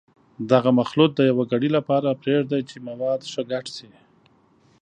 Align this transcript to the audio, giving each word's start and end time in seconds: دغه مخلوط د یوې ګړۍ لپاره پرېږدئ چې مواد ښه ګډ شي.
دغه 0.51 0.69
مخلوط 0.79 1.11
د 1.15 1.19
یوې 1.29 1.43
ګړۍ 1.51 1.69
لپاره 1.77 2.19
پرېږدئ 2.21 2.61
چې 2.69 2.77
مواد 2.87 3.19
ښه 3.31 3.41
ګډ 3.51 3.65
شي. 3.75 3.91